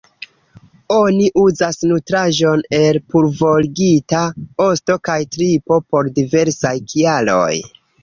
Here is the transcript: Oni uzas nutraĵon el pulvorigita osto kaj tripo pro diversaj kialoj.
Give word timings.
Oni 0.95 1.27
uzas 1.41 1.77
nutraĵon 1.91 2.65
el 2.79 2.99
pulvorigita 3.15 4.25
osto 4.69 4.99
kaj 5.11 5.21
tripo 5.37 5.83
pro 5.91 6.07
diversaj 6.21 6.77
kialoj. 6.93 7.51